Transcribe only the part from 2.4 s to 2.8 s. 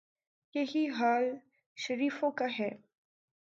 کا ہے۔